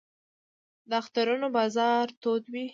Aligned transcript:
د 0.89 0.91
اخترونو 1.01 1.47
بازار 1.57 2.05
تود 2.21 2.43
وي 2.53 2.65